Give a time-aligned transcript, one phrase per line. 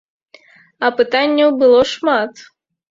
[0.87, 2.33] А пытанняў было шмат.